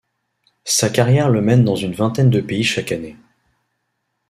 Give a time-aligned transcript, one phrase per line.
[0.65, 3.15] Sa carrière le mène dans une vingtaine de pays chaque année.